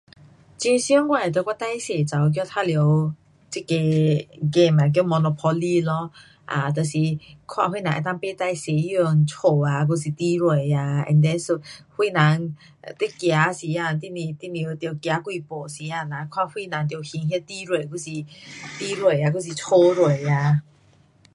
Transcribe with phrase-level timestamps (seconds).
[0.59, 3.15] 很常我会跟我最小的女孩儿玩耍
[3.51, 3.75] 这个
[4.51, 6.11] game 啊叫 monopoly 咯
[6.47, 6.97] ，um 就是
[7.45, 9.35] 看谁人能够买最多间家
[9.67, 11.61] 啊，还是地税啊，and then so
[11.95, 12.55] 谁人，
[12.99, 14.15] 你走时间，你不，
[14.47, 18.05] 你不得走几步时间看呐谁人得还地税，还是
[18.79, 20.63] 地税啊还是家税啊。